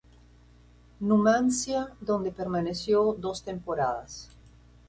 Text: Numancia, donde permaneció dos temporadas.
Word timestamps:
Numancia, 0.99 1.91
donde 1.99 2.31
permaneció 2.31 3.13
dos 3.13 3.43
temporadas. 3.43 4.29